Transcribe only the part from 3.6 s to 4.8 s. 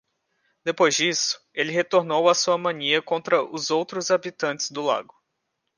outros habitantes